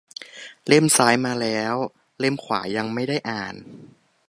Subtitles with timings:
[0.67, 1.75] เล่มซ้ายมาแล้ว
[2.19, 3.55] เล่มขวายังไม่ได้อ่าน